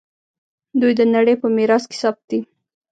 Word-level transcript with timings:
دوی 0.79 0.93
د 0.99 1.01
نړۍ 1.15 1.35
په 1.41 1.47
میراث 1.55 1.83
کې 1.89 1.97
ثبت 2.01 2.23
دي. 2.31 2.39